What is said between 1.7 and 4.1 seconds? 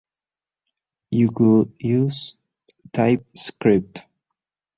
use TypeScript